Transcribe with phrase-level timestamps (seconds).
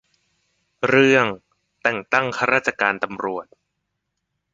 [0.87, 1.27] เรื่อง
[1.81, 3.45] แต่งตั้งข้าราชการตำรวจ